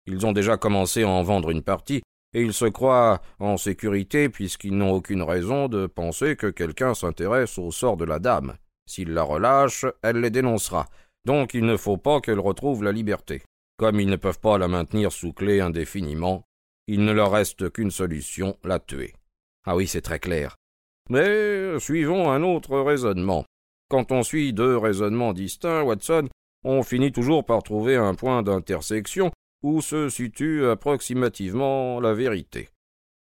Ils 0.07 0.27
ont 0.27 0.33
déjà 0.33 0.57
commencé 0.57 1.05
à 1.05 1.09
en 1.09 1.23
vendre 1.23 1.51
une 1.51 1.63
partie, 1.63 2.03
et 2.35 2.43
ils 2.43 2.53
se 2.53 2.65
croient 2.65 3.21
en 3.39 3.57
sécurité 3.57 4.29
puisqu'ils 4.29 4.77
n'ont 4.77 4.93
aucune 4.93 5.23
raison 5.23 5.69
de 5.69 5.87
penser 5.87 6.37
que 6.37 6.49
quelqu'un 6.49 6.95
s'intéresse 6.95 7.57
au 7.59 7.71
sort 7.71 7.97
de 7.97 8.05
la 8.05 8.19
dame. 8.19 8.57
S'ils 8.87 9.13
la 9.13 9.23
relâchent, 9.23 9.87
elle 10.03 10.21
les 10.21 10.31
dénoncera. 10.31 10.87
Donc 11.25 11.55
il 11.55 11.65
ne 11.65 11.77
faut 11.77 11.97
pas 11.97 12.21
qu'elle 12.21 12.41
retrouve 12.41 12.83
la 12.83 12.93
liberté. 12.93 13.43
Comme 13.77 14.01
ils 14.01 14.09
ne 14.09 14.17
peuvent 14.17 14.41
pas 14.41 14.59
la 14.59 14.69
maintenir 14.69 15.13
sous 15.13 15.33
clé 15.33 15.61
indéfiniment, 15.61 16.43
il 16.87 17.05
ne 17.05 17.13
leur 17.13 17.31
reste 17.31 17.71
qu'une 17.71 17.91
solution, 17.91 18.57
la 18.65 18.79
tuer. 18.79 19.15
Ah 19.71 19.77
oui, 19.77 19.87
c'est 19.87 20.01
très 20.01 20.19
clair. 20.19 20.57
Mais 21.11 21.79
suivons 21.79 22.31
un 22.31 22.43
autre 22.43 22.79
raisonnement. 22.81 23.45
Quand 23.91 24.13
on 24.13 24.23
suit 24.23 24.55
deux 24.55 24.79
raisonnements 24.79 25.35
distincts, 25.35 25.83
Watson, 25.83 26.31
on 26.65 26.83
finit 26.83 27.13
toujours 27.13 27.45
par 27.45 27.63
trouver 27.63 27.97
un 27.97 28.15
point 28.15 28.43
d'intersection 28.43 29.31
où 29.63 29.83
se 29.83 30.09
situe 30.09 30.65
approximativement 30.65 32.01
la 32.01 32.15
vérité. 32.15 32.71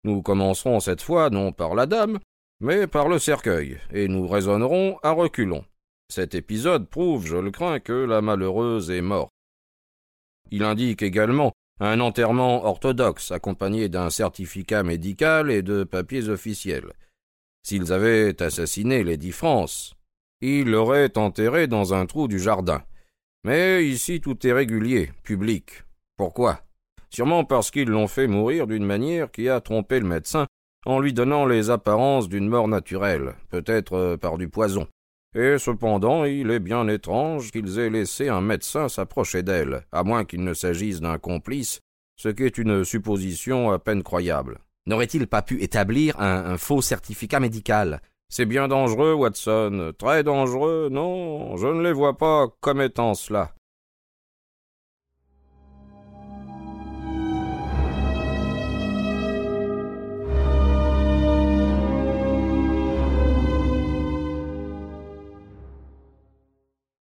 Nous 0.03 0.21
commencerons 0.21 0.79
cette 0.79 1.01
fois 1.01 1.31
non 1.31 1.51
par 1.51 1.73
la 1.73 1.87
dame, 1.87 2.19
mais 2.59 2.85
par 2.85 3.09
le 3.09 3.17
cercueil, 3.17 3.79
et 3.91 4.07
nous 4.07 4.27
raisonnerons 4.27 4.99
à 5.01 5.13
reculons. 5.13 5.65
Cet 6.13 6.35
épisode 6.35 6.87
prouve, 6.87 7.25
je 7.25 7.37
le 7.37 7.49
crains, 7.49 7.79
que 7.79 7.91
la 7.91 8.21
malheureuse 8.21 8.91
est 8.91 9.01
morte. 9.01 9.31
Il 10.51 10.61
indique 10.61 11.01
également 11.01 11.53
un 11.79 11.99
enterrement 11.99 12.65
orthodoxe 12.65 13.31
accompagné 13.31 13.89
d'un 13.89 14.09
certificat 14.09 14.83
médical 14.83 15.51
et 15.51 15.61
de 15.61 15.83
papiers 15.83 16.29
officiels. 16.29 16.93
S'ils 17.63 17.91
avaient 17.91 18.41
assassiné 18.41 19.03
Lady 19.03 19.31
France, 19.31 19.95
ils 20.41 20.69
l'auraient 20.69 21.17
enterré 21.17 21.67
dans 21.67 21.93
un 21.93 22.05
trou 22.05 22.27
du 22.27 22.39
jardin. 22.39 22.83
Mais 23.43 23.85
ici 23.85 24.21
tout 24.21 24.45
est 24.45 24.53
régulier, 24.53 25.11
public. 25.23 25.83
Pourquoi? 26.17 26.61
Sûrement 27.09 27.43
parce 27.43 27.71
qu'ils 27.71 27.89
l'ont 27.89 28.07
fait 28.07 28.27
mourir 28.27 28.67
d'une 28.67 28.85
manière 28.85 29.31
qui 29.31 29.49
a 29.49 29.61
trompé 29.61 29.99
le 29.99 30.07
médecin 30.07 30.47
en 30.85 30.99
lui 30.99 31.13
donnant 31.13 31.45
les 31.45 31.69
apparences 31.69 32.29
d'une 32.29 32.47
mort 32.47 32.67
naturelle, 32.67 33.35
peut-être 33.49 34.17
par 34.17 34.37
du 34.37 34.47
poison. 34.49 34.87
Et 35.35 35.57
cependant, 35.57 36.23
il 36.23 36.49
est 36.49 36.59
bien 36.59 36.87
étrange 36.87 37.51
qu'ils 37.51 37.77
aient 37.77 37.89
laissé 37.89 38.29
un 38.29 38.39
médecin 38.39 38.87
s'approcher 38.87 39.43
d'elle, 39.43 39.85
à 39.91 40.03
moins 40.03 40.23
qu'il 40.23 40.45
ne 40.45 40.53
s'agisse 40.53 41.01
d'un 41.01 41.17
complice, 41.17 41.81
ce 42.15 42.29
qui 42.29 42.43
est 42.43 42.57
une 42.57 42.85
supposition 42.85 43.71
à 43.71 43.79
peine 43.79 44.01
croyable. 44.01 44.59
N'aurait-il 44.87 45.27
pas 45.27 45.41
pu 45.41 45.61
établir 45.61 46.17
un, 46.21 46.45
un 46.45 46.57
faux 46.57 46.81
certificat 46.81 47.41
médical? 47.41 48.01
C'est 48.29 48.45
bien 48.45 48.69
dangereux, 48.69 49.13
Watson, 49.13 49.93
très 49.97 50.23
dangereux, 50.23 50.87
non, 50.89 51.57
je 51.57 51.67
ne 51.67 51.83
les 51.83 51.93
vois 51.93 52.17
pas 52.17 52.47
comme 52.61 52.81
étant 52.81 53.13
cela. 53.13 53.53